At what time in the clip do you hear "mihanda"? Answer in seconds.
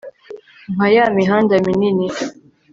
1.17-1.53